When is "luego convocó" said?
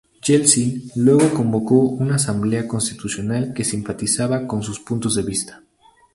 0.95-1.75